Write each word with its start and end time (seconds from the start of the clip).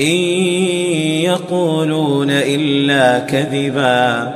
إن 0.00 0.16
يقولون 1.24 2.30
إلا 2.30 3.18
كذبا 3.18 4.32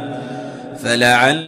فلعل 0.82 1.46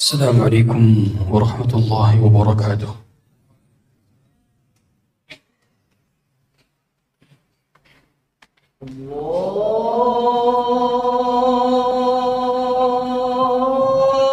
السلام 0.00 0.40
عليكم 0.42 0.80
ورحمة 1.30 1.72
الله 1.74 2.24
وبركاته. 2.24 2.94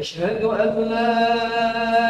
أشهد 0.00 0.44
أن 0.44 0.88
لا 0.90 2.09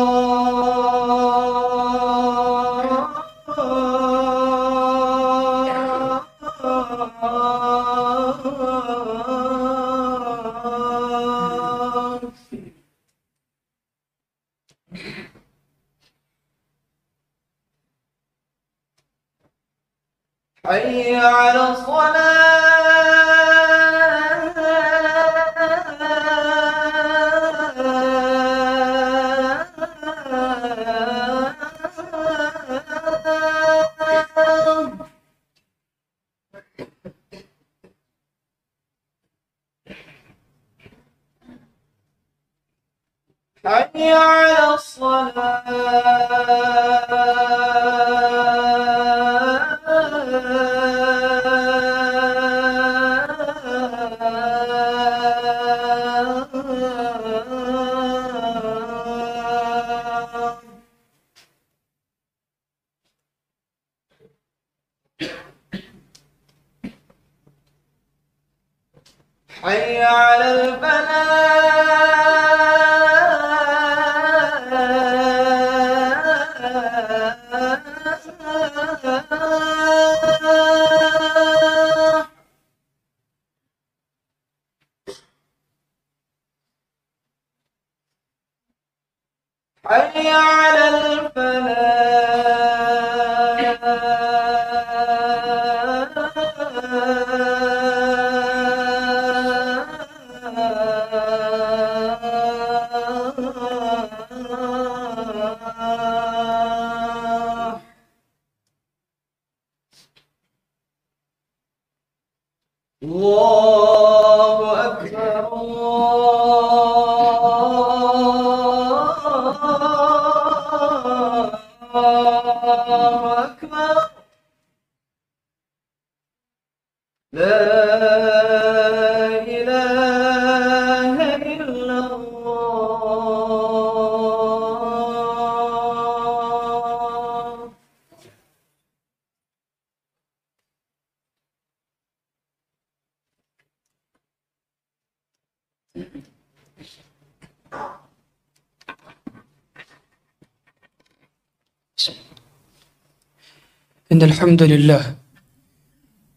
إن 154.11 154.21
الحمد 154.21 154.63
لله 154.63 155.15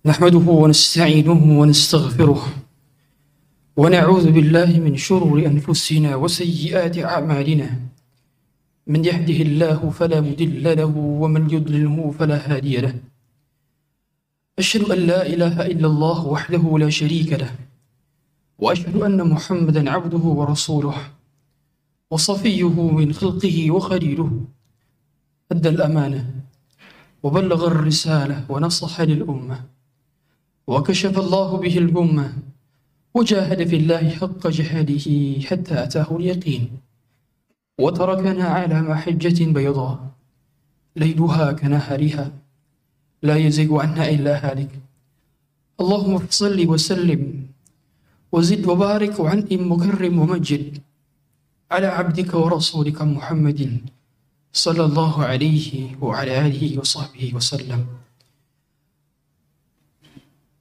نحمده 0.07 0.47
ونستعينه 0.63 1.61
ونستغفره 1.61 2.43
ونعوذ 3.77 4.31
بالله 4.31 4.81
من 4.81 4.97
شرور 4.97 5.47
أنفسنا 5.47 6.17
وسيئات 6.17 6.99
أعمالنا. 6.99 7.69
من 8.87 9.05
يهده 9.05 9.39
الله 9.43 9.91
فلا 9.91 10.21
مضل 10.21 10.65
له 10.77 10.93
ومن 10.95 11.51
يضلله 11.51 12.15
فلا 12.19 12.39
هادي 12.51 12.77
له. 12.77 12.95
أشهد 14.59 14.83
أن 14.95 14.99
لا 14.99 15.27
إله 15.27 15.67
إلا 15.67 15.87
الله 15.87 16.27
وحده 16.27 16.79
لا 16.79 16.91
شريك 16.91 17.33
له. 17.33 17.51
وأشهد 18.59 18.97
أن 18.97 19.29
محمدا 19.29 19.91
عبده 19.91 20.25
ورسوله. 20.39 20.97
وصفيه 22.11 22.91
من 22.99 23.13
خلقه 23.13 23.71
وخليله. 23.71 24.31
أدى 25.53 25.69
الأمانة. 25.69 26.34
وبلغ 27.25 27.67
الرسالة 27.67 28.45
ونصح 28.49 29.01
للأمة. 29.01 29.61
وكشف 30.67 31.19
الله 31.19 31.57
به 31.57 31.79
الأمة 31.79 32.33
وجاهد 33.15 33.69
في 33.69 33.77
الله 33.77 34.11
حق 34.11 34.47
جهاده 34.49 35.07
حتى 35.49 35.83
أتاه 35.83 36.17
اليقين. 36.17 36.69
وتركنا 37.81 38.45
على 38.45 38.83
محجة 38.83 39.45
بيضاء. 39.45 39.99
ليلها 40.97 41.53
كنهارها. 41.53 42.33
لا 43.23 43.37
يزيغ 43.37 43.81
عنها 43.81 44.11
إلا 44.11 44.51
هالك. 44.51 44.71
اللهم 45.81 46.23
صل 46.31 46.69
وسلم. 46.69 47.47
وزد 48.33 48.67
وبارك 48.67 49.21
وعنئم 49.21 49.73
مكرم 49.73 50.19
ومجد. 50.19 50.79
على 51.73 51.87
عبدك 51.87 52.35
ورسولك 52.35 53.03
محمد. 53.03 53.81
صلى 54.55 54.85
الله 54.85 55.25
عليه 55.25 55.99
وعلى 56.01 56.47
آله 56.47 56.79
وصحبه 56.79 57.33
وسلم. 57.35 57.87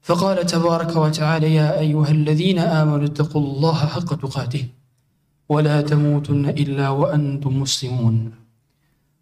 فقال 0.02 0.46
تبارك 0.46 0.96
وتعالى 0.96 1.56
يا 1.56 1.80
أيها 1.80 2.12
الذين 2.12 2.60
آمنوا 2.60 3.06
اتقوا 3.06 3.42
الله 3.42 3.78
حق 3.94 4.10
تقاته 4.16 4.66
ولا 5.50 5.82
تموتن 5.82 6.46
إلا 6.50 6.90
وأنتم 6.90 7.62
مسلمون. 7.62 8.34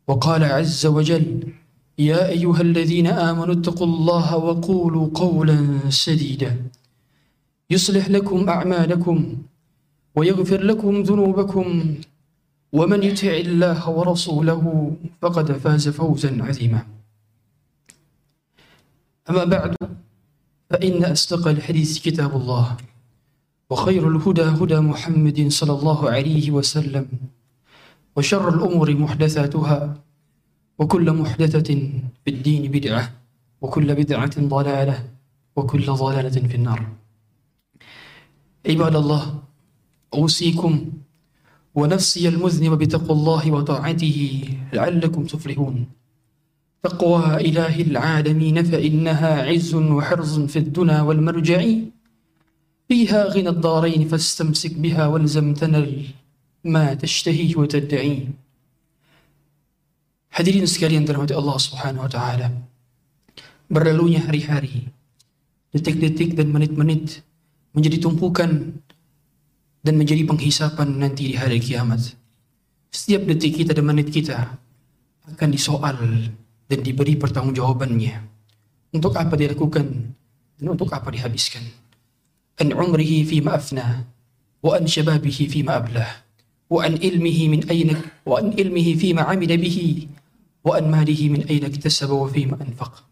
وقال 0.08 0.44
عز 0.44 0.86
وجل 0.86 1.54
يا 2.00 2.30
أيها 2.30 2.62
الذين 2.62 3.08
آمنوا 3.08 3.54
اتقوا 3.54 3.88
الله 3.88 4.28
وقولوا 4.38 5.10
قولا 5.14 5.60
سديدا. 5.90 6.52
يصلح 7.70 8.10
لكم 8.10 8.50
أعمالكم 8.50 9.18
ويغفر 10.16 10.62
لكم 10.64 11.02
ذنوبكم 11.02 11.96
ومن 12.74 13.04
يطع 13.04 13.28
الله 13.28 13.90
ورسوله 13.90 14.64
فقد 15.22 15.52
فاز 15.52 15.90
فوزا 15.90 16.44
عظيما. 16.44 16.88
أما 19.30 19.44
بعد 19.44 19.76
فإن 20.70 21.06
أصدق 21.06 21.48
الحديث 21.48 22.00
كتاب 22.00 22.36
الله 22.36 22.78
وخير 23.70 24.08
الهدى 24.08 24.42
هدى 24.42 24.80
محمد 24.80 25.48
صلى 25.48 25.74
الله 25.74 26.10
عليه 26.10 26.52
وسلم 26.52 27.08
وشر 28.16 28.50
الأمور 28.50 28.96
محدثاتها 28.96 29.80
وكل 30.80 31.12
محدثة 31.12 31.70
في 32.26 32.30
الدين 32.30 32.72
بدعة 32.72 33.12
وكل 33.62 33.96
بدعة 33.96 34.36
ضلالة 34.40 35.10
وكل 35.56 35.86
ضلالة 35.86 36.48
في 36.48 36.56
النار. 36.56 36.88
عباد 38.68 38.96
الله 38.96 39.24
أوصيكم 40.14 40.92
ونفسي 41.76 42.28
المذنب 42.28 42.74
بتقوى 42.78 43.14
الله 43.18 43.44
وطاعته 43.52 44.18
لعلكم 44.74 45.22
تفلحون. 45.26 45.76
تقوى 46.84 47.26
إله 47.48 47.76
العالمين 47.82 48.58
فإنها 48.64 49.32
عز 49.50 49.72
وحرز 49.76 50.36
في 50.52 50.60
الدنا 50.60 51.02
والمرجع. 51.02 51.62
فيها 52.92 53.22
غنى 53.32 53.50
الدارين 53.56 54.02
فاستمسك 54.12 54.74
بها 54.84 55.08
والزم 55.08 55.54
تنل 55.54 56.12
ما 56.68 56.94
تشتهي 56.94 57.56
وتدعي. 57.56 58.28
Hadirin 60.32 60.64
sekalian 60.64 61.04
dirahmati 61.04 61.36
Allah 61.36 61.56
Subhanahu 61.60 62.08
wa 62.08 62.12
taala. 62.12 62.48
Berlalunya 63.72 64.24
hari-hari, 64.24 64.88
detik-detik 65.72 66.36
dan 66.36 66.52
menit-menit 66.52 67.24
menjadi 67.76 68.04
tumpukan 68.04 68.76
dan 69.82 69.98
menjadi 69.98 70.24
penghisapan 70.26 70.98
nanti 70.98 71.34
di 71.34 71.36
hari 71.38 71.58
kiamat. 71.58 72.14
Setiap 72.94 73.26
detik 73.26 73.62
kita 73.62 73.74
dan 73.74 73.86
menit 73.88 74.14
kita 74.14 74.58
akan 75.26 75.50
disoal 75.50 75.98
dan 76.70 76.80
diberi 76.86 77.18
pertanggungjawabannya. 77.18 78.30
Untuk 78.92 79.16
apa 79.16 79.34
dilakukan 79.40 79.88
dan 80.60 80.66
untuk 80.68 80.92
apa 80.92 81.08
dihabiskan. 81.10 81.64
An 82.60 82.76
umrihi 82.76 83.24
fima 83.24 83.56
afna 83.56 84.06
wa 84.62 84.78
an 84.78 84.86
shababihi 84.86 85.48
fima 85.50 85.80
ablah 85.82 86.22
wa 86.70 86.84
an 86.86 87.00
ilmihi 87.00 87.44
min 87.50 87.62
ayna 87.72 87.96
wa 88.28 88.38
an 88.38 88.54
ilmihi 88.54 88.94
fima 89.00 89.26
amila 89.26 89.56
bihi 89.58 90.06
wa 90.62 90.78
an 90.78 90.92
malihi 90.92 91.32
min 91.32 91.42
ayna 91.48 91.72
iktasaba 91.72 92.14
wa 92.14 92.28
fima 92.28 92.60
anfaq. 92.60 93.08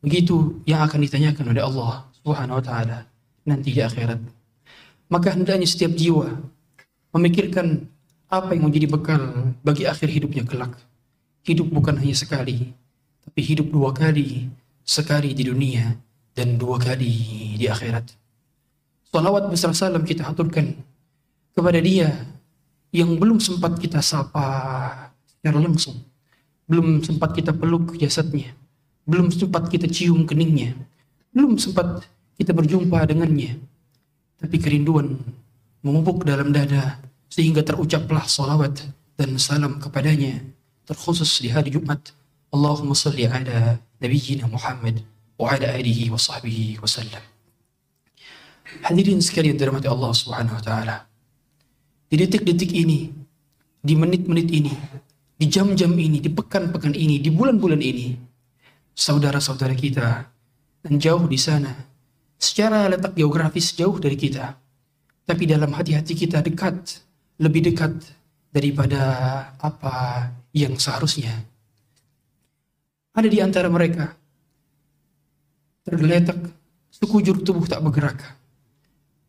Begitu 0.00 0.64
yang 0.64 0.80
akan 0.88 1.04
ditanyakan 1.04 1.52
oleh 1.52 1.62
Allah 1.62 2.08
Subhanahu 2.24 2.58
wa 2.58 2.64
taala 2.64 2.98
nanti 3.44 3.76
di 3.76 3.84
akhirat. 3.84 4.39
Maka 5.10 5.34
hendaknya 5.34 5.66
setiap 5.66 5.90
jiwa 5.92 6.38
memikirkan 7.10 7.90
apa 8.30 8.54
yang 8.54 8.70
menjadi 8.70 8.86
bekal 8.86 9.52
bagi 9.66 9.84
akhir 9.84 10.06
hidupnya 10.06 10.46
kelak. 10.46 10.78
Hidup 11.42 11.66
bukan 11.66 11.98
hanya 11.98 12.14
sekali, 12.14 12.70
tapi 13.26 13.40
hidup 13.42 13.74
dua 13.74 13.90
kali, 13.90 14.46
sekali 14.86 15.34
di 15.34 15.50
dunia 15.50 15.98
dan 16.30 16.54
dua 16.54 16.78
kali 16.78 17.10
di 17.58 17.66
akhirat. 17.66 18.06
Salawat 19.10 19.50
besar 19.50 19.74
salam 19.74 20.06
kita 20.06 20.30
aturkan 20.30 20.78
kepada 21.50 21.82
dia 21.82 22.14
yang 22.94 23.18
belum 23.18 23.42
sempat 23.42 23.74
kita 23.82 23.98
sapa 23.98 24.46
secara 25.26 25.58
langsung. 25.58 25.98
Belum 26.70 27.02
sempat 27.02 27.34
kita 27.34 27.50
peluk 27.50 27.98
jasadnya. 27.98 28.54
Belum 29.02 29.26
sempat 29.34 29.66
kita 29.66 29.90
cium 29.90 30.22
keningnya. 30.22 30.78
Belum 31.34 31.58
sempat 31.58 32.06
kita 32.38 32.54
berjumpa 32.54 33.10
dengannya. 33.10 33.58
Tapi 34.40 34.56
kerinduan 34.56 35.20
memupuk 35.84 36.24
dalam 36.24 36.48
dada 36.50 36.96
sehingga 37.28 37.60
terucaplah 37.60 38.24
salawat 38.24 38.88
dan 39.20 39.36
salam 39.36 39.76
kepadanya 39.76 40.40
terkhusus 40.88 41.44
di 41.44 41.52
hari 41.52 41.70
Jumat. 41.70 42.16
Allahumma 42.50 42.98
salli 42.98 43.28
ala 43.28 43.78
nabiyyina 44.02 44.50
Muhammad 44.50 45.04
wa 45.38 45.54
ala 45.54 45.76
alihi 45.76 46.10
wa 46.10 46.18
sahbihi 46.18 46.82
wa 46.82 46.88
sallam. 46.88 47.22
Hadirin 48.82 49.22
sekalian 49.22 49.54
dirahmati 49.54 49.86
Allah 49.86 50.10
Subhanahu 50.10 50.56
wa 50.58 50.62
taala. 50.64 50.96
Di 52.10 52.18
detik-detik 52.18 52.74
ini, 52.74 53.12
di 53.78 53.94
menit-menit 53.94 54.48
ini, 54.50 54.74
di 55.38 55.46
jam-jam 55.46 55.94
ini, 55.94 56.18
di 56.18 56.26
pekan-pekan 56.26 56.96
ini, 56.96 57.22
di 57.22 57.30
bulan-bulan 57.30 57.78
ini, 57.78 58.18
saudara-saudara 58.96 59.78
kita 59.78 60.26
dan 60.82 60.92
jauh 60.98 61.24
di 61.30 61.38
sana, 61.38 61.70
secara 62.40 62.88
letak 62.88 63.12
geografis 63.12 63.76
jauh 63.76 64.00
dari 64.00 64.16
kita, 64.16 64.56
tapi 65.28 65.44
dalam 65.44 65.76
hati-hati 65.76 66.16
kita 66.16 66.40
dekat, 66.40 67.04
lebih 67.36 67.68
dekat 67.68 68.00
daripada 68.48 69.00
apa 69.60 70.26
yang 70.56 70.74
seharusnya. 70.80 71.36
Ada 73.12 73.28
di 73.28 73.38
antara 73.44 73.68
mereka 73.68 74.16
tergeletak 75.84 76.40
sekujur 76.88 77.44
tubuh 77.44 77.68
tak 77.68 77.84
bergerak. 77.84 78.18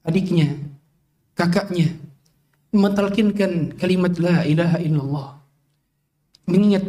Adiknya, 0.07 0.57
kakaknya 1.35 1.93
mentalkinkan 2.71 3.75
kalimat 3.75 4.15
la 4.17 4.47
ilaha 4.47 4.77
illallah. 4.79 5.29
Mengingat 6.47 6.87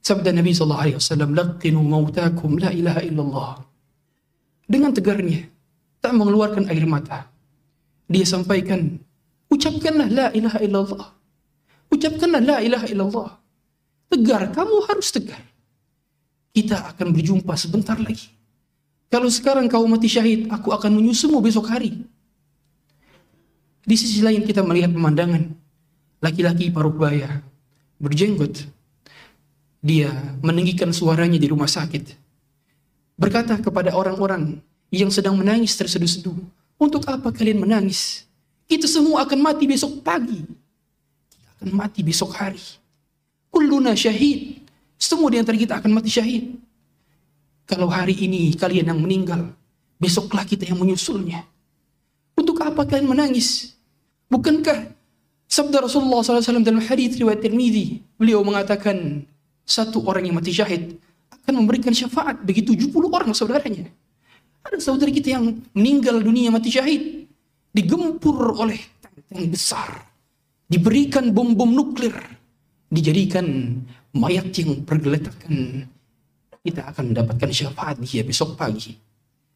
sabda 0.00 0.30
Nabi 0.32 0.54
wasallam, 0.96 1.34
"Laqinu 1.34 1.82
mautakum 1.82 2.56
la 2.56 2.70
ilaha 2.72 3.02
illallah." 3.02 3.52
Dengan 4.66 4.90
tegarnya, 4.94 5.46
tak 6.06 6.14
mengeluarkan 6.14 6.70
air 6.70 6.86
mata. 6.86 7.26
Dia 8.06 8.22
sampaikan, 8.22 9.02
ucapkanlah 9.50 10.06
la 10.06 10.26
ilaha 10.30 10.62
illallah. 10.62 11.06
Ucapkanlah 11.90 12.38
la 12.38 12.56
ilaha 12.62 12.86
illallah. 12.86 13.30
Tegar, 14.06 14.54
kamu 14.54 14.86
harus 14.86 15.10
tegar. 15.10 15.42
Kita 16.54 16.94
akan 16.94 17.10
berjumpa 17.10 17.58
sebentar 17.58 17.98
lagi. 17.98 18.30
Kalau 19.10 19.26
sekarang 19.26 19.66
kau 19.66 19.82
mati 19.90 20.06
syahid, 20.06 20.46
aku 20.46 20.70
akan 20.70 20.94
menyusumu 20.94 21.42
besok 21.42 21.74
hari. 21.74 22.06
Di 23.82 23.98
sisi 23.98 24.22
lain 24.22 24.46
kita 24.46 24.62
melihat 24.62 24.94
pemandangan 24.94 25.42
laki-laki 26.22 26.70
paruh 26.70 26.94
baya 26.94 27.42
berjenggot. 27.98 28.62
Dia 29.82 30.10
meninggikan 30.38 30.94
suaranya 30.94 31.38
di 31.38 31.50
rumah 31.50 31.70
sakit. 31.70 32.14
Berkata 33.18 33.58
kepada 33.58 33.94
orang-orang 33.94 34.58
yang 34.90 35.10
sedang 35.10 35.34
menangis 35.34 35.74
terseduh-seduh, 35.74 36.36
"Untuk 36.78 37.02
apa 37.06 37.30
kalian 37.34 37.62
menangis? 37.62 38.26
Kita 38.66 38.90
semua 38.90 39.22
akan 39.22 39.38
mati 39.38 39.64
besok 39.70 40.02
pagi. 40.02 40.42
Kita 41.30 41.46
akan 41.58 41.70
mati 41.70 42.02
besok 42.02 42.34
hari. 42.34 42.62
Kulluna 43.46 43.94
syahid. 43.94 44.58
Semua 44.98 45.30
di 45.30 45.38
antara 45.38 45.54
kita 45.54 45.78
akan 45.78 45.90
mati 45.94 46.10
syahid. 46.10 46.58
Kalau 47.66 47.86
hari 47.86 48.14
ini 48.14 48.54
kalian 48.54 48.90
yang 48.90 48.98
meninggal, 49.02 49.54
besoklah 49.98 50.42
kita 50.42 50.66
yang 50.66 50.78
menyusulnya. 50.82 51.46
Untuk 52.34 52.58
apa 52.62 52.82
kalian 52.86 53.10
menangis? 53.10 53.74
Bukankah 54.26 54.90
sabda 55.46 55.86
Rasulullah 55.86 56.22
SAW 56.22 56.62
dalam 56.62 56.82
hadis 56.82 57.14
riwayat 57.14 57.42
Tirmidzi, 57.42 58.02
beliau 58.18 58.42
mengatakan 58.42 59.22
satu 59.62 60.02
orang 60.06 60.26
yang 60.26 60.36
mati 60.38 60.50
syahid 60.50 60.98
akan 61.30 61.62
memberikan 61.62 61.94
syafaat 61.94 62.42
bagi 62.42 62.66
70 62.66 62.90
orang 63.10 63.30
saudaranya. 63.30 63.86
Ada 64.66 64.82
saudara 64.82 65.14
kita 65.14 65.38
yang 65.38 65.62
meninggal 65.72 66.18
dunia 66.18 66.50
mati 66.50 66.74
syahid, 66.74 67.30
digempur 67.70 68.58
oleh 68.58 68.82
tank 69.30 69.46
besar, 69.46 70.10
diberikan 70.66 71.30
bom-bom 71.30 71.70
nuklir, 71.70 72.14
dijadikan 72.90 73.78
mayat 74.10 74.50
yang 74.58 74.82
pergeletakan. 74.82 75.86
Kita 76.66 76.90
akan 76.90 77.14
mendapatkan 77.14 77.50
syafaat 77.54 78.02
dia 78.02 78.26
besok 78.26 78.58
pagi. 78.58 78.98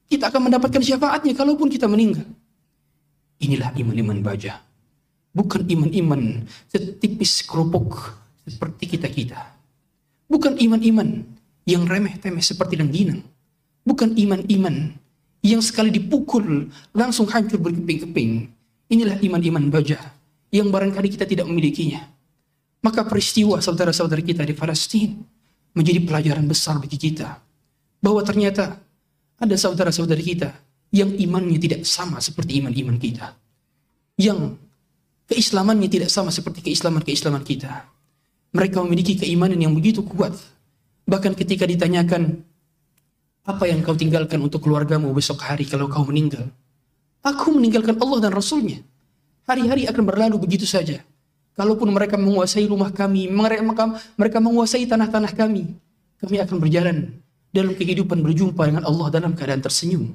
Kita 0.07 0.31
akan 0.31 0.47
mendapatkan 0.47 0.79
syafaatnya 0.79 1.35
kalaupun 1.35 1.67
kita 1.67 1.90
meninggal. 1.90 2.26
Inilah 3.43 3.75
iman-iman 3.75 4.23
baja. 4.23 4.62
Bukan 5.35 5.67
iman-iman 5.67 6.47
setipis 6.71 7.43
kerupuk 7.47 8.14
seperti 8.47 8.95
kita-kita. 8.95 9.38
Bukan 10.31 10.59
iman-iman 10.59 11.26
yang 11.67 11.83
remeh-temeh 11.87 12.43
seperti 12.43 12.79
rengginang. 12.79 13.23
Bukan 13.83 14.14
iman-iman 14.14 14.95
yang 15.41 15.65
sekali 15.65 15.89
dipukul 15.89 16.69
langsung 16.93 17.25
hancur 17.29 17.61
berkeping-keping. 17.61 18.49
Inilah 18.91 19.17
iman-iman 19.23 19.71
baja 19.71 19.99
yang 20.51 20.69
barangkali 20.69 21.09
kita 21.15 21.25
tidak 21.25 21.47
memilikinya. 21.49 22.05
Maka 22.81 23.05
peristiwa 23.05 23.61
saudara-saudara 23.61 24.21
kita 24.25 24.43
di 24.45 24.57
Palestina 24.57 25.15
menjadi 25.77 26.01
pelajaran 26.03 26.45
besar 26.49 26.81
bagi 26.81 26.97
kita. 26.97 27.39
Bahwa 28.01 28.25
ternyata 28.25 28.81
ada 29.37 29.57
saudara-saudara 29.57 30.21
kita 30.21 30.51
yang 30.91 31.13
imannya 31.15 31.61
tidak 31.61 31.87
sama 31.87 32.19
seperti 32.19 32.59
iman-iman 32.61 32.97
kita. 32.99 33.37
Yang 34.19 34.59
keislamannya 35.31 35.89
tidak 35.89 36.11
sama 36.11 36.35
seperti 36.35 36.67
keislaman-keislaman 36.67 37.45
kita. 37.47 37.87
Mereka 38.51 38.83
memiliki 38.83 39.15
keimanan 39.15 39.61
yang 39.61 39.73
begitu 39.77 40.03
kuat. 40.03 40.35
Bahkan 41.07 41.39
ketika 41.39 41.69
ditanyakan, 41.69 42.43
apa 43.50 43.66
yang 43.66 43.83
kau 43.83 43.99
tinggalkan 43.99 44.38
untuk 44.38 44.62
keluargamu 44.62 45.11
besok 45.11 45.42
hari 45.42 45.66
kalau 45.66 45.90
kau 45.90 46.07
meninggal? 46.07 46.47
Aku 47.21 47.52
meninggalkan 47.52 47.99
Allah 47.99 48.30
dan 48.30 48.33
Rasulnya. 48.33 48.80
Hari-hari 49.45 49.85
akan 49.90 50.04
berlalu 50.07 50.37
begitu 50.38 50.64
saja. 50.64 51.02
Kalaupun 51.59 51.90
mereka 51.92 52.16
menguasai 52.16 52.64
rumah 52.71 52.88
kami, 52.95 53.28
mereka, 53.28 54.00
mereka 54.16 54.38
menguasai 54.40 54.87
tanah-tanah 54.88 55.35
kami, 55.37 55.76
kami 56.23 56.37
akan 56.40 56.57
berjalan 56.57 56.97
dalam 57.50 57.75
kehidupan 57.75 58.23
berjumpa 58.23 58.62
dengan 58.71 58.87
Allah 58.87 59.07
dalam 59.12 59.35
keadaan 59.37 59.61
tersenyum. 59.61 60.14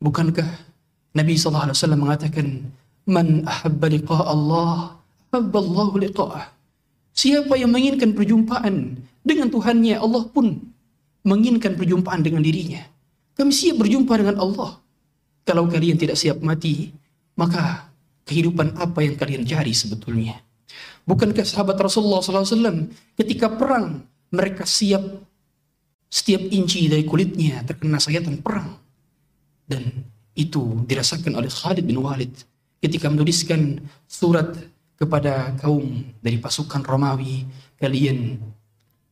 Bukankah 0.00 0.48
Nabi 1.14 1.38
SAW 1.38 1.70
mengatakan, 1.94 2.66
Man 3.04 3.44
ahabba 3.44 3.86
liqa 3.92 4.16
Allah, 4.24 4.96
ahabba 5.30 5.58
Allah 5.60 5.88
liqa'ah. 6.08 6.44
Siapa 7.14 7.54
yang 7.54 7.70
menginginkan 7.70 8.16
perjumpaan 8.16 8.98
dengan 9.22 9.52
Tuhannya, 9.52 10.00
Allah 10.00 10.24
pun 10.26 10.73
menginginkan 11.24 11.74
perjumpaan 11.74 12.20
dengan 12.20 12.44
dirinya. 12.44 12.84
Kami 13.34 13.50
siap 13.50 13.80
berjumpa 13.80 14.14
dengan 14.14 14.36
Allah. 14.38 14.78
Kalau 15.44 15.66
kalian 15.66 15.98
tidak 15.98 16.20
siap 16.20 16.38
mati, 16.44 16.92
maka 17.34 17.90
kehidupan 18.24 18.78
apa 18.78 19.04
yang 19.04 19.16
kalian 19.18 19.42
cari 19.44 19.72
sebetulnya? 19.74 20.40
Bukankah 21.04 21.44
sahabat 21.44 21.76
Rasulullah 21.76 22.24
SAW 22.24 22.88
ketika 23.18 23.52
perang 23.52 24.08
mereka 24.32 24.64
siap 24.64 25.04
setiap 26.08 26.46
inci 26.48 26.86
dari 26.86 27.02
kulitnya 27.02 27.60
terkena 27.66 27.98
sayatan 27.98 28.38
perang. 28.40 28.78
Dan 29.64 30.06
itu 30.38 30.84
dirasakan 30.86 31.34
oleh 31.40 31.50
Khalid 31.50 31.84
bin 31.84 31.98
Walid 32.00 32.32
ketika 32.78 33.10
menuliskan 33.10 33.82
surat 34.06 34.54
kepada 34.94 35.52
kaum 35.58 36.06
dari 36.22 36.38
pasukan 36.38 36.80
Romawi. 36.86 37.44
Kalian 37.74 38.38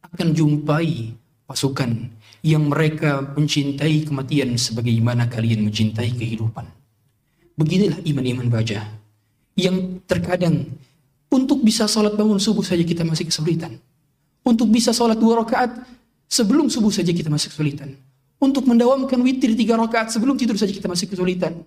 akan 0.07 0.28
jumpai 0.33 1.12
pasukan 1.47 2.11
yang 2.43 2.67
mereka 2.67 3.23
mencintai 3.39 4.07
kematian 4.09 4.59
sebagaimana 4.59 5.31
kalian 5.31 5.67
mencintai 5.67 6.11
kehidupan. 6.17 6.67
Beginilah 7.55 8.03
iman-iman 8.03 8.49
baja 8.49 8.89
yang 9.55 10.01
terkadang 10.09 10.67
untuk 11.33 11.65
bisa 11.65 11.89
sholat 11.89 12.17
bangun 12.17 12.37
subuh 12.41 12.65
saja 12.65 12.83
kita 12.85 13.05
masih 13.05 13.29
kesulitan. 13.29 13.79
Untuk 14.43 14.69
bisa 14.69 14.91
sholat 14.91 15.17
dua 15.17 15.45
rakaat 15.45 15.71
sebelum 16.27 16.67
subuh 16.67 16.91
saja 16.91 17.15
kita 17.15 17.31
masih 17.31 17.53
kesulitan. 17.53 17.95
Untuk 18.43 18.67
mendawamkan 18.67 19.23
witir 19.23 19.55
tiga 19.55 19.79
rakaat 19.79 20.11
sebelum 20.11 20.35
tidur 20.35 20.59
saja 20.59 20.75
kita 20.75 20.91
masih 20.91 21.07
kesulitan. 21.07 21.63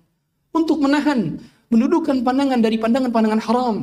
Untuk 0.52 0.76
menahan, 0.78 1.40
mendudukan 1.72 2.20
pandangan 2.20 2.60
dari 2.60 2.76
pandangan-pandangan 2.76 3.40
haram. 3.48 3.76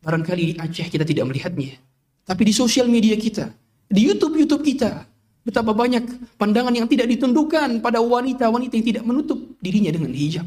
Barangkali 0.00 0.42
di 0.42 0.54
Aceh 0.54 0.86
kita 0.86 1.02
tidak 1.02 1.26
melihatnya. 1.28 1.74
Tapi 2.22 2.42
di 2.46 2.52
sosial 2.54 2.86
media 2.86 3.18
kita, 3.18 3.50
di 3.90 4.06
YouTube-YouTube 4.06 4.62
kita, 4.62 5.02
Betapa 5.48 5.72
banyak 5.72 6.36
pandangan 6.36 6.76
yang 6.76 6.84
tidak 6.84 7.08
ditundukkan 7.08 7.80
pada 7.80 8.04
wanita-wanita 8.04 8.76
yang 8.76 8.86
tidak 8.92 9.04
menutup 9.08 9.40
dirinya 9.64 9.88
dengan 9.88 10.12
hijab. 10.12 10.44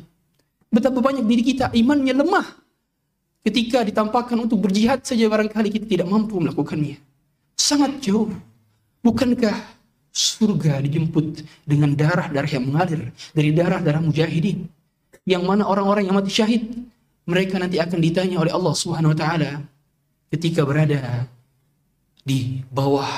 Betapa 0.70 1.02
banyak 1.02 1.26
diri 1.26 1.42
kita 1.42 1.74
imannya 1.74 2.22
lemah. 2.22 2.46
Ketika 3.42 3.82
ditampakkan 3.82 4.38
untuk 4.38 4.62
berjihad 4.62 5.02
saja 5.02 5.26
barangkali 5.26 5.74
kita 5.74 5.90
tidak 5.90 6.06
mampu 6.06 6.38
melakukannya. 6.38 7.02
Sangat 7.58 7.98
jauh. 8.06 8.30
Bukankah 9.02 9.58
surga 10.14 10.86
dijemput 10.86 11.42
dengan 11.66 11.98
darah-darah 11.98 12.52
yang 12.54 12.70
mengalir 12.70 13.10
dari 13.34 13.50
darah-darah 13.58 14.06
mujahidin? 14.06 14.70
Yang 15.26 15.44
mana 15.50 15.66
orang-orang 15.66 16.06
yang 16.06 16.22
mati 16.22 16.30
syahid, 16.30 16.78
mereka 17.26 17.58
nanti 17.58 17.82
akan 17.82 17.98
ditanya 17.98 18.38
oleh 18.38 18.54
Allah 18.54 18.78
Subhanahu 18.78 19.14
wa 19.14 19.18
taala 19.18 19.66
ketika 20.30 20.62
berada 20.62 21.26
di 22.22 22.62
bawah 22.70 23.10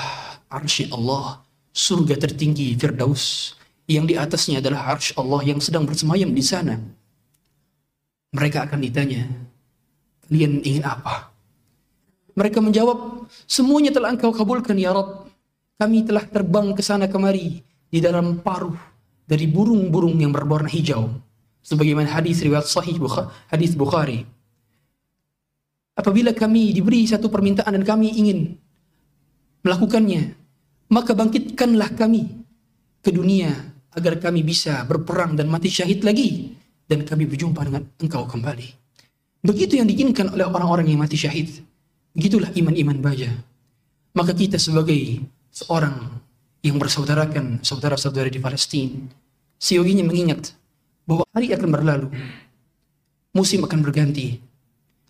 arsy 0.48 0.88
Allah, 0.88 1.43
surga 1.74 2.14
tertinggi 2.14 2.78
Firdaus 2.78 3.58
yang 3.90 4.06
di 4.06 4.14
atasnya 4.14 4.62
adalah 4.62 4.94
arsy 4.94 5.12
Allah 5.18 5.42
yang 5.42 5.58
sedang 5.58 5.84
bersemayam 5.84 6.30
di 6.30 6.40
sana. 6.40 6.78
Mereka 8.30 8.70
akan 8.70 8.78
ditanya, 8.80 9.26
kalian 10.30 10.62
ingin 10.62 10.86
apa? 10.86 11.34
Mereka 12.34 12.58
menjawab, 12.62 13.30
semuanya 13.46 13.94
telah 13.94 14.14
engkau 14.14 14.30
kabulkan 14.34 14.78
ya 14.78 14.94
Rabb. 14.94 15.30
Kami 15.74 16.06
telah 16.06 16.22
terbang 16.22 16.70
ke 16.74 16.82
sana 16.82 17.10
kemari 17.10 17.62
di 17.90 17.98
dalam 17.98 18.38
paruh 18.38 18.74
dari 19.26 19.50
burung-burung 19.50 20.14
yang 20.18 20.30
berwarna 20.30 20.70
hijau. 20.70 21.10
Sebagaimana 21.64 22.10
hadis 22.10 22.42
riwayat 22.42 22.66
sahih 22.66 22.98
Bukhari, 22.98 23.30
hadis 23.50 23.74
Bukhari. 23.74 24.22
Apabila 25.94 26.34
kami 26.34 26.74
diberi 26.74 27.06
satu 27.06 27.30
permintaan 27.30 27.70
dan 27.70 27.84
kami 27.86 28.10
ingin 28.18 28.58
melakukannya, 29.62 30.43
maka 30.90 31.16
bangkitkanlah 31.16 31.96
kami 31.96 32.28
ke 33.00 33.10
dunia 33.12 33.52
agar 33.94 34.18
kami 34.18 34.42
bisa 34.42 34.82
berperang 34.84 35.38
dan 35.38 35.46
mati 35.46 35.70
syahid 35.70 36.02
lagi 36.02 36.56
dan 36.84 37.06
kami 37.06 37.24
berjumpa 37.24 37.60
dengan 37.64 37.82
engkau 38.00 38.26
kembali. 38.28 38.68
Begitu 39.44 39.76
yang 39.76 39.88
diinginkan 39.88 40.32
oleh 40.32 40.44
orang-orang 40.48 40.88
yang 40.88 41.00
mati 41.04 41.20
syahid. 41.20 41.60
Begitulah 42.16 42.48
iman-iman 42.56 42.96
baja. 43.00 43.28
Maka 44.14 44.32
kita 44.32 44.56
sebagai 44.56 45.20
seorang 45.52 46.22
yang 46.64 46.80
bersaudarakan 46.80 47.60
saudara-saudara 47.60 48.32
di 48.32 48.40
Palestina, 48.40 49.04
seyoginya 49.60 50.06
mengingat 50.06 50.56
bahwa 51.04 51.28
hari 51.36 51.52
akan 51.52 51.68
berlalu, 51.68 52.08
musim 53.36 53.60
akan 53.66 53.84
berganti. 53.84 54.40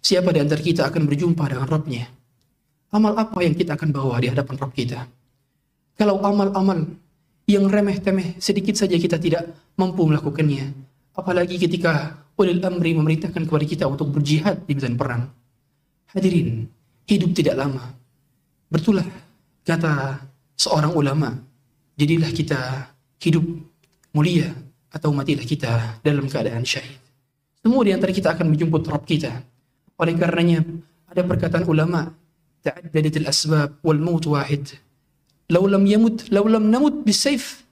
Siapa 0.04 0.34
di 0.34 0.40
antara 0.42 0.60
kita 0.60 0.90
akan 0.90 1.06
berjumpa 1.06 1.44
dengan 1.46 1.68
Rabbnya? 1.70 2.04
Amal 2.90 3.14
apa 3.14 3.38
yang 3.40 3.54
kita 3.54 3.78
akan 3.78 3.94
bawa 3.94 4.18
di 4.18 4.28
hadapan 4.34 4.54
Rabb 4.58 4.74
kita? 4.74 5.06
Kalau 5.94 6.18
amal-amal 6.22 6.90
yang 7.46 7.70
remeh-temeh 7.70 8.40
sedikit 8.42 8.74
saja 8.74 8.98
kita 8.98 9.20
tidak 9.20 9.54
mampu 9.78 10.02
melakukannya, 10.09 10.74
apalagi 11.14 11.61
ketika 11.61 12.24
ulil 12.35 12.59
amri 12.66 12.98
memerintahkan 12.98 13.46
kepada 13.46 13.64
kita 13.66 13.85
untuk 13.87 14.11
berjihad 14.11 14.66
di 14.66 14.74
medan 14.74 14.98
perang. 14.98 15.30
Hadirin, 16.11 16.66
hidup 17.07 17.30
tidak 17.35 17.54
lama. 17.59 17.94
Bertulah 18.66 19.07
kata 19.62 20.18
seorang 20.59 20.94
ulama, 20.98 21.30
jadilah 21.94 22.30
kita 22.35 22.90
hidup 23.22 23.44
mulia 24.14 24.50
atau 24.90 25.11
matilah 25.14 25.46
kita 25.46 26.02
dalam 26.02 26.26
keadaan 26.26 26.66
syahid. 26.66 26.98
Semua 27.62 27.83
di 27.87 27.94
antara 27.94 28.11
kita 28.11 28.35
akan 28.35 28.50
menjemput 28.50 28.83
Rabb 28.87 29.07
kita. 29.07 29.33
Oleh 29.98 30.14
karenanya 30.18 30.61
ada 31.07 31.22
perkataan 31.22 31.64
ulama, 31.70 32.11
ta'addadat 32.66 33.14
al-asbab 33.22 33.78
wal 33.83 34.00
maut 34.02 34.26
wahid. 34.26 34.74
Lau 35.52 35.68
lam 35.68 35.85
yamut, 35.85 36.24
lau 36.33 36.48
lam 36.48 36.72
namut 36.72 37.04
bisayf. 37.04 37.64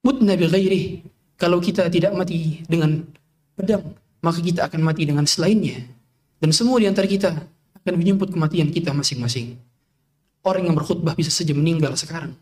Mutna 0.00 0.38
bi 0.38 0.48
ghairih. 0.48 0.84
Kalau 1.38 1.60
kita 1.60 1.86
tidak 1.92 2.16
mati 2.16 2.64
dengan 2.66 3.04
pedang, 3.54 3.94
maka 4.24 4.40
kita 4.42 4.66
akan 4.66 4.80
mati 4.82 5.06
dengan 5.06 5.28
selainnya. 5.28 5.84
Dan 6.38 6.50
semua 6.50 6.82
di 6.82 6.86
antara 6.90 7.06
kita 7.06 7.30
akan 7.82 7.94
menjemput 7.94 8.32
kematian 8.34 8.72
kita 8.74 8.90
masing-masing. 8.90 9.54
Orang 10.42 10.66
yang 10.66 10.74
berkhutbah 10.74 11.14
bisa 11.14 11.30
saja 11.30 11.52
meninggal 11.52 11.94
sekarang. 11.94 12.34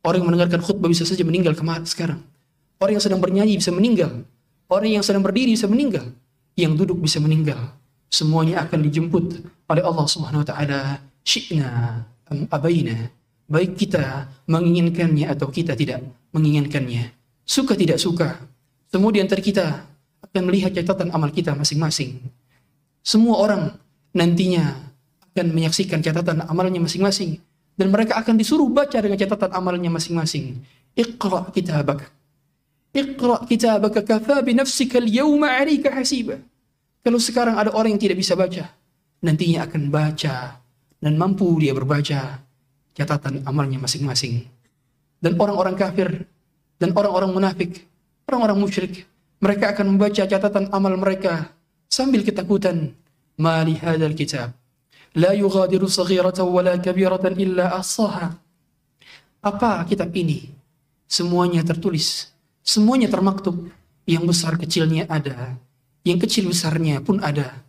Orang 0.00 0.24
yang 0.24 0.28
mendengarkan 0.32 0.64
khutbah 0.64 0.88
bisa 0.88 1.04
saja 1.04 1.20
meninggal 1.26 1.52
sekarang. 1.84 2.24
Orang 2.80 2.96
yang 2.96 3.04
sedang 3.04 3.20
bernyanyi 3.20 3.60
bisa 3.60 3.68
meninggal. 3.68 4.24
Orang 4.70 4.88
yang 4.88 5.04
sedang 5.04 5.20
berdiri 5.20 5.52
bisa 5.52 5.68
meninggal. 5.68 6.08
Yang 6.56 6.72
duduk 6.84 6.98
bisa 7.04 7.20
meninggal. 7.20 7.76
Semuanya 8.08 8.64
akan 8.64 8.80
dijemput 8.88 9.44
oleh 9.68 9.82
Allah 9.84 10.06
Subhanahu 10.08 10.40
wa 10.40 10.48
taala. 10.48 11.04
Syi'na 11.20 12.00
abaina. 12.50 13.10
Baik 13.50 13.74
kita 13.74 14.30
menginginkannya 14.46 15.26
atau 15.26 15.50
kita 15.50 15.74
tidak 15.74 16.06
menginginkannya. 16.30 17.10
Suka 17.42 17.74
tidak 17.74 17.98
suka. 17.98 18.38
Semua 18.86 19.10
di 19.10 19.18
antara 19.18 19.42
kita 19.42 19.90
akan 20.22 20.42
melihat 20.46 20.70
catatan 20.70 21.10
amal 21.10 21.34
kita 21.34 21.58
masing-masing. 21.58 22.22
Semua 23.02 23.42
orang 23.42 23.62
nantinya 24.14 24.78
akan 25.34 25.46
menyaksikan 25.50 25.98
catatan 25.98 26.46
amalnya 26.46 26.78
masing-masing 26.78 27.42
dan 27.74 27.88
mereka 27.88 28.20
akan 28.20 28.36
disuruh 28.36 28.68
baca 28.70 28.98
dengan 29.00 29.16
catatan 29.16 29.50
amalnya 29.50 29.90
masing-masing. 29.90 30.60
Iqra 30.94 31.48
kitabak. 31.50 32.12
Iqra 32.92 33.46
kitabaka 33.48 34.04
kafa 34.04 34.44
bi 34.44 34.52
nafsika 34.52 35.00
al-yawma 35.00 35.48
'alayka 35.48 35.90
hasiba. 35.96 36.38
Kalau 37.00 37.16
sekarang 37.16 37.56
ada 37.56 37.72
orang 37.72 37.96
yang 37.96 38.02
tidak 38.02 38.20
bisa 38.20 38.36
baca, 38.36 38.68
nantinya 39.24 39.64
akan 39.64 39.88
baca 39.88 40.59
dan 41.00 41.16
mampu 41.16 41.48
dia 41.58 41.72
berbaca 41.72 42.44
catatan 42.94 43.42
amalnya 43.48 43.80
masing-masing. 43.80 44.44
Dan 45.20 45.36
orang-orang 45.36 45.76
kafir 45.76 46.28
dan 46.80 46.92
orang-orang 46.96 47.32
munafik, 47.32 47.84
orang-orang 48.28 48.56
musyrik, 48.60 49.04
mereka 49.40 49.72
akan 49.72 49.96
membaca 49.96 50.24
catatan 50.24 50.68
amal 50.72 50.94
mereka 51.00 51.52
sambil 51.88 52.20
ketakutan. 52.20 52.92
Mali 53.40 53.80
hadal 53.80 54.12
kitab. 54.12 54.52
La 55.16 55.32
yughadiru 55.32 55.88
saghiratan 55.88 56.44
wala 56.44 56.76
kabiratan 56.76 57.34
illa 57.40 57.72
ahsaha. 57.72 58.36
Apa 59.40 59.80
kitab 59.88 60.12
ini? 60.12 60.52
Semuanya 61.08 61.64
tertulis. 61.64 62.28
Semuanya 62.60 63.08
termaktub. 63.08 63.56
Yang 64.04 64.24
besar 64.28 64.60
kecilnya 64.60 65.08
ada. 65.08 65.56
Yang 66.04 66.28
kecil 66.28 66.52
besarnya 66.52 67.00
pun 67.00 67.24
ada. 67.24 67.64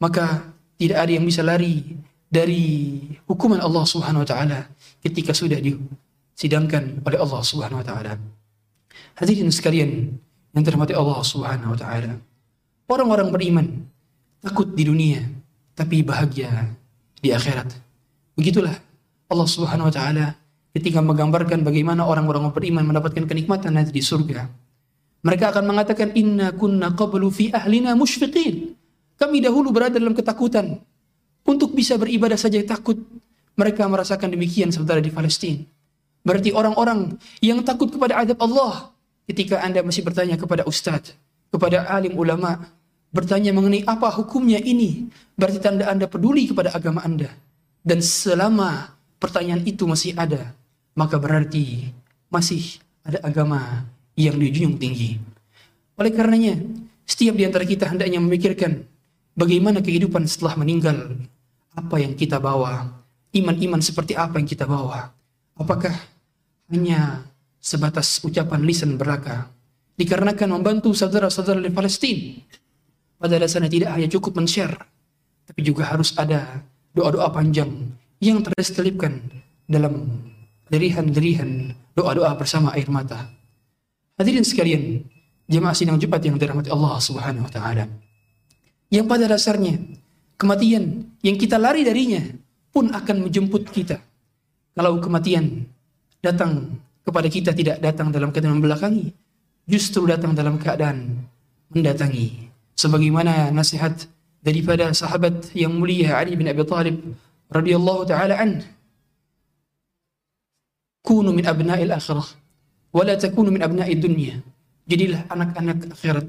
Maka 0.00 0.48
tidak 0.80 1.04
ada 1.04 1.12
yang 1.12 1.28
bisa 1.28 1.44
lari 1.44 2.00
dari 2.30 2.96
hukuman 3.26 3.58
Allah 3.58 3.82
Subhanahu 3.82 4.22
wa 4.22 4.28
taala 4.28 4.70
ketika 5.02 5.34
sudah 5.34 5.58
disidangkan 5.58 7.02
oleh 7.02 7.18
Allah 7.18 7.42
Subhanahu 7.42 7.82
wa 7.82 7.86
taala. 7.86 8.14
Hadirin 9.18 9.50
sekalian 9.50 10.14
yang 10.54 10.62
dirahmati 10.62 10.94
Allah 10.94 11.18
Subhanahu 11.26 11.74
wa 11.74 11.78
taala. 11.78 12.16
Orang-orang 12.86 13.28
beriman 13.34 13.66
takut 14.40 14.70
di 14.70 14.86
dunia 14.86 15.26
tapi 15.74 16.06
bahagia 16.06 16.70
di 17.18 17.34
akhirat. 17.34 17.74
Begitulah 18.38 18.78
Allah 19.26 19.48
Subhanahu 19.50 19.90
wa 19.90 19.94
taala 19.94 20.26
ketika 20.70 21.02
menggambarkan 21.02 21.66
bagaimana 21.66 22.06
orang-orang 22.06 22.46
beriman 22.54 22.86
mendapatkan 22.86 23.26
kenikmatan 23.26 23.74
nanti 23.74 23.90
di 23.90 24.02
surga. 24.02 24.46
Mereka 25.20 25.52
akan 25.52 25.64
mengatakan 25.68 26.16
inna 26.16 26.54
kunna 26.56 26.94
qablu 26.96 27.28
fi 27.28 27.52
ahlina 27.52 27.92
musyfiqin. 27.92 28.72
Kami 29.20 29.44
dahulu 29.44 29.68
berada 29.68 30.00
dalam 30.00 30.16
ketakutan. 30.16 30.80
Untuk 31.50 31.74
bisa 31.74 31.98
beribadah 31.98 32.38
saja 32.38 32.62
takut. 32.62 32.94
Mereka 33.58 33.82
merasakan 33.90 34.30
demikian 34.30 34.70
saudara 34.70 35.02
di 35.02 35.10
Palestina. 35.10 35.66
Berarti 36.22 36.54
orang-orang 36.54 37.18
yang 37.42 37.58
takut 37.66 37.90
kepada 37.90 38.22
adab 38.22 38.38
Allah 38.38 38.94
ketika 39.26 39.58
Anda 39.58 39.82
masih 39.82 40.06
bertanya 40.06 40.38
kepada 40.38 40.62
ustadz, 40.62 41.18
kepada 41.50 41.90
alim 41.90 42.14
ulama, 42.14 42.70
bertanya 43.10 43.50
mengenai 43.50 43.82
apa 43.82 44.06
hukumnya 44.14 44.62
ini, 44.62 45.10
berarti 45.34 45.58
tanda 45.58 45.90
Anda 45.90 46.06
peduli 46.06 46.46
kepada 46.46 46.70
agama 46.70 47.02
Anda. 47.02 47.34
Dan 47.82 48.04
selama 48.04 48.94
pertanyaan 49.18 49.66
itu 49.66 49.84
masih 49.84 50.14
ada, 50.14 50.54
maka 50.94 51.18
berarti 51.18 51.90
masih 52.30 52.78
ada 53.02 53.18
agama 53.26 53.88
yang 54.14 54.38
dijunjung 54.38 54.78
tinggi. 54.78 55.18
Oleh 55.98 56.12
karenanya, 56.14 56.60
setiap 57.04 57.34
di 57.34 57.44
antara 57.48 57.64
kita 57.64 57.88
hendaknya 57.88 58.20
memikirkan 58.22 58.84
bagaimana 59.34 59.80
kehidupan 59.80 60.28
setelah 60.28 60.60
meninggal, 60.60 61.16
apa 61.74 61.96
yang 62.02 62.18
kita 62.18 62.42
bawa, 62.42 62.88
iman-iman 63.34 63.80
seperti 63.82 64.18
apa 64.18 64.38
yang 64.42 64.48
kita 64.48 64.66
bawa. 64.66 65.10
Apakah 65.54 65.92
hanya 66.70 67.26
sebatas 67.60 68.22
ucapan 68.24 68.64
lisan 68.64 68.96
belaka 68.96 69.50
dikarenakan 70.00 70.56
membantu 70.56 70.96
saudara-saudara 70.96 71.60
di 71.60 71.68
Palestina. 71.68 72.40
Pada 73.20 73.36
dasarnya 73.36 73.68
tidak 73.68 73.90
hanya 73.92 74.08
cukup 74.08 74.40
men-share, 74.40 74.72
tapi 75.44 75.60
juga 75.60 75.84
harus 75.84 76.16
ada 76.16 76.64
doa-doa 76.96 77.28
panjang 77.28 77.68
yang 78.16 78.40
terselipkan 78.40 79.20
dalam 79.68 80.08
derihan-derihan 80.72 81.76
doa-doa 81.92 82.32
bersama 82.40 82.72
air 82.72 82.88
mata. 82.88 83.28
Hadirin 84.16 84.40
sekalian, 84.40 85.04
jemaah 85.52 85.76
sidang 85.76 86.00
Jumat 86.00 86.24
yang 86.24 86.40
dirahmati 86.40 86.72
Allah 86.72 86.96
Subhanahu 86.96 87.44
wa 87.44 87.52
taala. 87.52 87.84
Yang 88.88 89.04
pada 89.04 89.24
dasarnya 89.28 89.76
kematian 90.40 91.04
yang 91.20 91.36
kita 91.36 91.60
lari 91.60 91.84
darinya 91.84 92.24
pun 92.72 92.88
akan 92.88 93.28
menjemput 93.28 93.68
kita. 93.68 94.00
Kalau 94.72 94.96
kematian 94.96 95.68
datang 96.24 96.80
kepada 97.04 97.28
kita 97.28 97.52
tidak 97.52 97.76
datang 97.84 98.08
dalam 98.08 98.32
keadaan 98.32 98.56
membelakangi, 98.56 99.12
justru 99.68 100.08
datang 100.08 100.32
dalam 100.32 100.56
keadaan 100.56 101.20
mendatangi. 101.68 102.48
Sebagaimana 102.80 103.52
nasihat 103.52 104.08
daripada 104.40 104.88
sahabat 104.96 105.52
yang 105.52 105.76
mulia 105.76 106.16
Ali 106.16 106.32
bin 106.32 106.48
Abi 106.48 106.64
Thalib 106.64 106.96
radhiyallahu 107.52 108.08
taala 108.08 108.40
an 108.40 108.64
kunu 111.04 111.36
min 111.36 111.44
abna'il 111.44 111.92
akhirah 111.92 112.28
wa 112.96 113.02
la 113.04 113.14
takunu 113.20 113.52
min 113.52 113.60
abna'id 113.60 114.00
dunya 114.00 114.40
jadilah 114.88 115.28
anak-anak 115.28 115.92
akhirat 115.92 116.28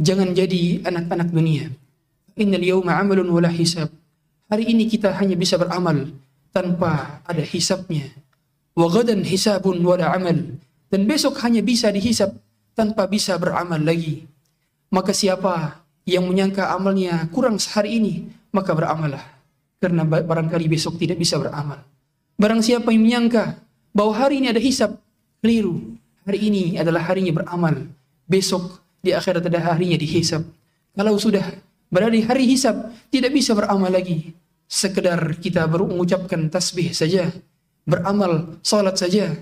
jangan 0.00 0.32
jadi 0.32 0.80
anak-anak 0.88 1.28
dunia 1.28 1.68
innal 2.38 2.62
yawma 2.62 2.98
amalun 2.98 3.28
wala 3.30 3.50
hisab. 3.50 3.90
Hari 4.50 4.66
ini 4.66 4.90
kita 4.90 5.14
hanya 5.14 5.38
bisa 5.38 5.54
beramal 5.54 6.10
tanpa 6.50 7.22
ada 7.22 7.42
hisabnya. 7.42 8.10
Wa 8.74 8.90
gadan 8.90 9.22
hisabun 9.22 9.78
wala 9.82 10.10
amal. 10.10 10.58
Dan 10.90 11.06
besok 11.06 11.38
hanya 11.46 11.62
bisa 11.62 11.90
dihisab 11.94 12.34
tanpa 12.74 13.06
bisa 13.06 13.38
beramal 13.38 13.78
lagi. 13.78 14.26
Maka 14.90 15.14
siapa 15.14 15.78
yang 16.02 16.26
menyangka 16.26 16.66
amalnya 16.74 17.30
kurang 17.30 17.62
sehari 17.62 18.02
ini 18.02 18.26
maka 18.50 18.74
beramallah. 18.74 19.22
Karena 19.78 20.02
barangkali 20.04 20.66
besok 20.66 20.98
tidak 20.98 21.16
bisa 21.16 21.38
beramal. 21.38 21.80
Barang 22.36 22.60
siapa 22.60 22.90
yang 22.90 23.06
menyangka 23.06 23.56
bahwa 23.94 24.12
hari 24.18 24.42
ini 24.42 24.50
ada 24.50 24.60
hisab 24.60 24.98
keliru. 25.40 25.94
Hari 26.26 26.38
ini 26.50 26.64
adalah 26.76 27.06
harinya 27.06 27.32
beramal. 27.32 27.86
Besok 28.26 28.82
di 29.00 29.14
akhirat 29.14 29.46
ada 29.46 29.60
harinya 29.72 29.96
dihisab. 29.96 30.44
Kalau 30.92 31.16
sudah 31.16 31.46
berada 31.90 32.14
di 32.14 32.22
hari 32.22 32.46
hisab 32.46 32.94
tidak 33.10 33.34
bisa 33.34 33.52
beramal 33.52 33.90
lagi 33.90 34.32
sekedar 34.70 35.18
kita 35.42 35.66
baru 35.66 35.90
mengucapkan 35.90 36.46
tasbih 36.46 36.94
saja, 36.94 37.26
beramal 37.82 38.62
salat 38.62 38.94
saja, 38.94 39.34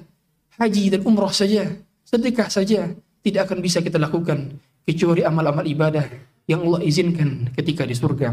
haji 0.56 0.96
dan 0.96 1.04
umrah 1.04 1.30
saja, 1.36 1.68
sedekah 2.08 2.48
saja, 2.48 2.96
tidak 3.20 3.52
akan 3.52 3.60
bisa 3.60 3.84
kita 3.84 4.00
lakukan 4.00 4.56
kecuali 4.88 5.20
amal-amal 5.20 5.68
ibadah 5.68 6.08
yang 6.48 6.64
Allah 6.64 6.80
izinkan 6.80 7.52
ketika 7.52 7.84
di 7.84 7.92
surga. 7.92 8.32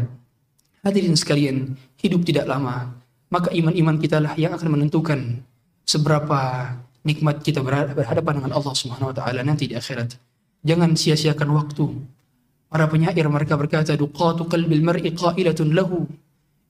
Hadirin 0.80 1.12
sekalian, 1.20 1.76
hidup 2.00 2.24
tidak 2.24 2.48
lama, 2.48 2.96
maka 3.28 3.52
iman-iman 3.52 4.00
kita 4.00 4.16
lah 4.16 4.32
yang 4.40 4.56
akan 4.56 4.80
menentukan 4.80 5.44
seberapa 5.84 6.72
nikmat 7.04 7.44
kita 7.44 7.60
berhadapan 7.60 8.40
dengan 8.40 8.56
Allah 8.56 8.72
Subhanahu 8.72 9.12
wa 9.12 9.16
taala 9.20 9.44
nanti 9.44 9.68
di 9.68 9.76
akhirat. 9.76 10.16
Jangan 10.64 10.96
sia-siakan 10.96 11.52
waktu. 11.52 11.86
Para 12.66 12.90
penyair 12.90 13.26
mereka 13.30 13.54
berkata, 13.54 13.94
"Duqatu 13.94 14.50
qalbil 14.50 14.82
mar'i 14.82 15.10
qailatun 15.14 15.70
lahu 15.70 16.06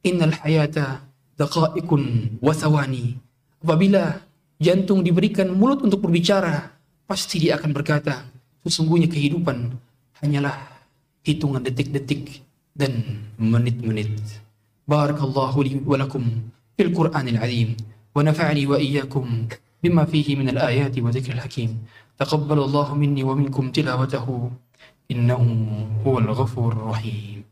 innal 0.07 0.35
hayata 0.39 1.03
daqa'iqun 1.35 2.39
wa 2.41 2.53
thawani. 2.55 3.19
Apabila 3.61 4.23
jantung 4.63 5.03
diberikan 5.03 5.51
mulut 5.53 5.83
untuk 5.83 6.07
berbicara, 6.07 6.73
pasti 7.05 7.43
dia 7.43 7.59
akan 7.59 7.71
berkata, 7.75 8.25
sesungguhnya 8.63 9.11
kehidupan 9.11 9.75
hanyalah 10.23 10.55
hitungan 11.27 11.63
detik-detik 11.63 12.43
dan 12.73 13.27
menit-menit. 13.37 14.17
Barakallahu 14.87 15.59
li 15.67 15.83
wa 15.83 15.99
lakum 15.99 16.25
fil 16.79 16.91
Qur'anil 16.95 17.41
azim 17.43 17.75
wa 18.15 18.23
nafa'ani 18.23 18.63
wa 18.71 18.79
iyyakum 18.79 19.51
fihi 19.87 20.33
min 20.35 20.51
al-ayati 20.51 20.99
wa 21.03 21.11
dhikril 21.11 21.43
hakim. 21.43 21.79
Taqabbalallahu 22.17 22.97
minni 22.97 23.23
wa 23.23 23.37
minkum 23.37 23.71
إنه 25.11 25.43
هو 26.07 26.19
الغفور 26.19 26.73
الرحيم. 26.73 27.45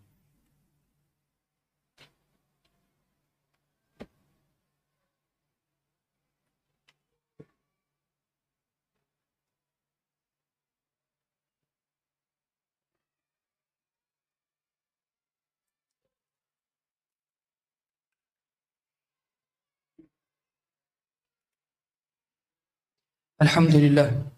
الحمد 23.43 23.77
لله. 23.77 24.34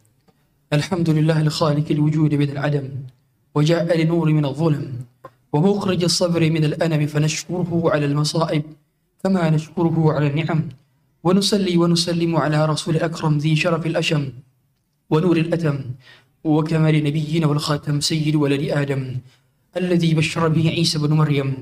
الحمد 0.73 1.11
لله 1.11 1.41
الخالق 1.41 1.87
الوجود 1.91 2.35
من 2.35 2.51
العدم 2.51 2.89
وجاء 3.55 3.99
لنور 4.03 4.33
من 4.33 4.45
الظلم 4.45 4.93
ومخرج 5.53 6.05
الصبر 6.05 6.51
من 6.51 6.65
الأنم 6.65 7.07
فنشكره 7.07 7.83
على 7.87 8.07
المصائب 8.07 8.63
كما 9.25 9.51
نشكره 9.51 10.13
على 10.13 10.27
النعم. 10.27 10.69
ونصلي 11.25 11.77
ونسلم 11.77 12.37
على 12.37 12.67
رسول 12.67 12.97
الأكرم 12.97 13.39
ذي 13.39 13.57
شرف 13.57 13.87
الأشم 13.87 14.33
ونور 15.11 15.37
الأتم 15.37 15.79
وكمال 16.45 17.05
نبينا 17.05 17.47
والخاتم 17.47 18.01
سيد 18.01 18.35
ولد 18.35 18.63
آدم 18.71 19.17
الذي 19.77 20.15
بشر 20.15 20.49
به 20.49 20.69
عيسى 20.71 20.99
بن 20.99 21.13
مريم 21.13 21.57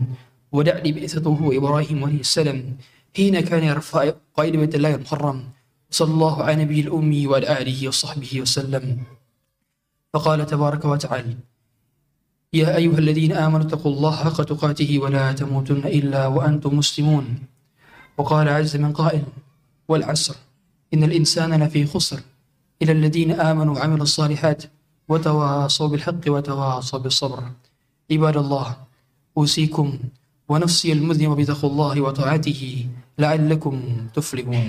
ودع 0.53 0.83
بعثته 0.85 1.39
إبراهيم 1.59 2.05
عليه 2.05 2.21
السلام 2.21 2.77
حين 3.17 3.41
كان 3.41 3.65
يرفع 3.65 4.13
قائد 4.37 4.57
بيت 4.57 4.75
الله 4.75 4.95
المحرم. 4.95 5.45
صلى 5.95 6.11
الله 6.11 6.35
على 6.43 6.55
نبي 6.65 6.79
الأمي 6.81 7.27
وعلى 7.27 7.47
آله 7.63 7.89
وصحبه 7.89 8.33
وسلم. 8.43 8.87
فقال 10.15 10.47
تبارك 10.47 10.85
وتعالى 10.85 11.35
يا 12.53 12.77
أيها 12.77 12.99
الذين 12.99 13.33
آمنوا 13.33 13.67
اتقوا 13.67 13.93
الله 13.93 14.15
حق 14.17 14.39
تقاته 14.43 14.91
ولا 14.99 15.33
تموتن 15.33 15.87
إلا 15.87 16.27
وأنتم 16.27 16.79
مسلمون. 16.79 17.27
وقال 18.19 18.49
عز 18.49 18.77
من 18.77 18.93
قائل 18.93 19.23
والعصر. 19.89 20.37
إن 20.95 21.03
الإنسان 21.05 21.63
لفي 21.63 21.87
خسر. 21.87 22.21
إلى 22.83 22.93
الذين 22.93 23.31
آمنوا 23.51 23.75
وعملوا 23.75 24.03
الصالحات 24.03 24.63
وتواصوا 25.09 25.89
بالحق 25.89 26.25
وتواصوا 26.27 26.99
بالصبر. 26.99 27.43
عباد 28.11 28.37
الله 28.37 28.77
أوصيكم 29.39 29.99
ونفسي 30.49 30.93
المذنب 30.93 31.37
بتقوى 31.41 31.71
الله 31.71 32.01
وطاعته 32.01 32.87
لعلكم 33.19 33.75
تفلحون. 34.15 34.69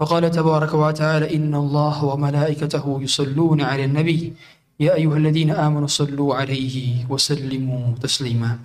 وقال 0.00 0.30
تبارك 0.30 0.74
وتعالى 0.74 1.36
إن 1.36 1.54
الله 1.54 2.04
وملائكته 2.04 2.84
يصلون 3.02 3.60
على 3.60 3.84
النبي. 3.84 4.32
يا 4.80 4.94
أيها 4.94 5.16
الذين 5.16 5.50
آمنوا 5.50 5.86
صلوا 5.86 6.34
عليه 6.34 7.06
وسلموا 7.06 7.94
تسليما. 8.02 8.58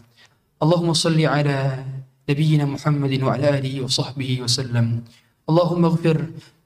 اللهم 0.63 0.93
صل 0.93 1.19
على 1.25 1.83
نبينا 2.29 2.65
محمد 2.65 3.13
وعلى 3.23 3.45
آله 3.57 3.81
وصحبه 3.85 4.41
وسلم. 4.41 5.01
اللهم 5.49 5.85
اغفر 5.85 6.17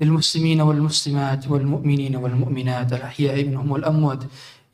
للمسلمين 0.01 0.61
والمسلمات 0.61 1.47
والمؤمنين 1.51 2.15
والمؤمنات 2.15 2.93
الأحياء 2.93 3.43
منهم 3.43 3.71
والأموات. 3.71 4.21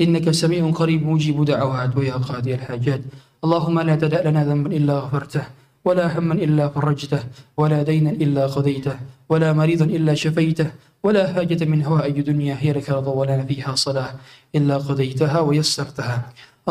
إنك 0.02 0.32
سميع 0.32 0.72
قريب 0.72 1.02
مجيب 1.04 1.46
دعوات 1.46 1.98
ويا 1.98 2.14
قاضي 2.14 2.54
الحاجات. 2.56 3.02
اللهم 3.44 3.80
لا 3.80 3.96
تدع 3.96 4.22
لنا 4.30 4.46
ذنبا 4.46 4.70
إلا 4.78 4.94
غفرته. 5.00 5.44
ولا 5.88 6.20
هما 6.20 6.34
إلا 6.46 6.66
فرجته 6.76 7.22
ولا 7.58 7.80
دينا 7.84 8.12
إلا 8.24 8.44
قضيته 8.56 8.96
ولا 9.30 9.50
مريضا 9.54 9.86
إلا 9.86 10.14
شفيته 10.24 10.70
ولا 11.04 11.24
حاجة 11.34 11.66
من 11.66 11.80
هوائج 11.90 12.22
دنيا 12.22 12.56
هي 12.60 12.70
لك 12.76 12.90
رضا 12.90 13.12
ولا 13.12 13.46
فيها 13.50 13.76
صلاة 13.76 14.12
إلا 14.56 14.76
قضيتها 14.78 15.40
ويسرتها. 15.40 16.18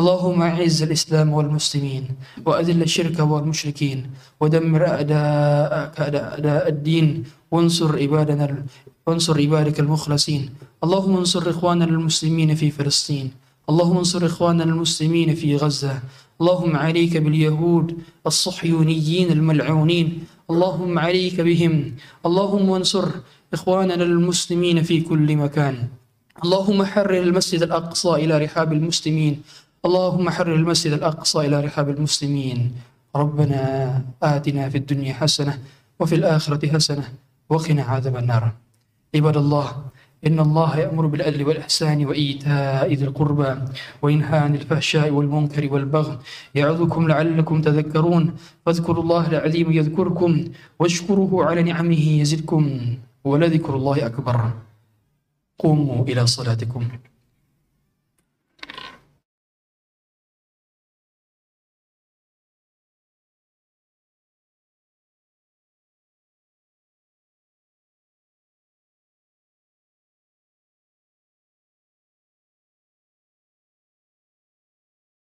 اللهم 0.01 0.43
أعز 0.43 0.83
الإسلام 0.83 1.29
والمسلمين 1.33 2.05
وأذل 2.47 2.83
الشرك 2.83 3.19
والمشركين 3.31 3.99
ودمر 4.41 4.83
أعداءك 4.87 5.97
أعداء 6.01 6.69
الدين 6.69 7.25
وانصر 7.51 7.91
عبادنا 8.03 8.65
وانصر 9.07 9.35
عبادك 9.41 9.81
المخلصين. 9.81 10.43
اللهم 10.85 11.17
انصر 11.17 11.51
إخواننا 11.51 11.85
المسلمين 11.85 12.55
في 12.55 12.71
فلسطين. 12.71 13.27
اللهم 13.71 13.97
انصر 13.97 14.27
إخواننا 14.27 14.65
المسلمين 14.65 15.35
في 15.35 15.57
غزة. 15.57 15.95
اللهم 16.41 16.77
عليك 16.77 17.17
باليهود 17.17 17.97
الصهيونيين 18.27 19.33
الملعونين. 19.33 20.25
اللهم 20.51 20.99
عليك 20.99 21.41
بهم. 21.41 21.75
اللهم 22.27 22.69
انصر 22.73 23.09
إخواننا 23.53 24.05
المسلمين 24.05 24.83
في 24.83 25.01
كل 25.01 25.37
مكان. 25.37 25.89
اللهم 26.45 26.85
حرر 26.85 27.23
المسجد 27.23 27.63
الأقصى 27.63 28.13
إلى 28.15 28.39
رحاب 28.45 28.73
المسلمين. 28.73 29.43
اللهم 29.85 30.31
حرر 30.31 30.55
المسجد 30.55 30.93
الأقصى 30.93 31.39
إلى 31.47 31.61
رحاب 31.61 31.89
المسلمين. 31.89 32.73
ربنا 33.17 33.63
آتنا 34.23 34.69
في 34.69 34.79
الدنيا 34.79 35.13
حسنة 35.15 35.59
وفي 36.01 36.15
الآخرة 36.15 36.69
حسنة 36.69 37.05
وقنا 37.49 37.83
عذاب 37.83 38.17
النار. 38.17 38.53
عباد 39.15 39.37
الله 39.37 39.69
إن 40.27 40.41
الله 40.41 40.79
يأمر 40.79 41.07
بالعدل 41.07 41.45
والإحسان 41.45 42.07
وإيتاء 42.07 42.93
ذي 42.93 43.05
القربى 43.05 43.63
وينهى 44.03 44.39
عن 44.39 44.55
الفحشاء 44.55 45.11
والمنكر 45.11 45.73
والبغي 45.73 46.19
يعظكم 46.55 47.09
لعلكم 47.09 47.61
تذكرون 47.61 48.35
فاذكروا 48.67 49.03
الله 49.03 49.27
العظيم 49.27 49.73
يذكركم 49.73 50.45
واشكروه 50.81 51.47
على 51.47 51.63
نعمه 51.63 52.09
يزدكم 52.09 52.63
ولذكر 53.25 53.77
الله 53.77 54.07
أكبر. 54.07 54.51
قوموا 55.59 56.05
إلى 56.05 56.27
صلاتكم. 56.27 56.89